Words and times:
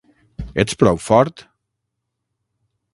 Ets 0.63 0.77
prou 0.83 0.97
fort? 1.09 1.45